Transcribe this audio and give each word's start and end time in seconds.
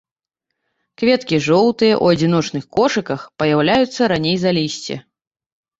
Кветкі 1.01 1.35
жоўтыя 1.47 1.95
ў 2.03 2.17
адзіночных 2.17 2.63
кошыках, 2.79 3.19
паяўляюцца 3.45 4.01
раней 4.15 4.37
за 4.47 4.51
лісце. 4.63 4.95